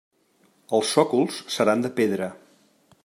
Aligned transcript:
Els 0.77 0.93
sòcols 0.95 1.37
seran 1.57 1.85
de 1.85 1.93
pedra. 2.01 2.31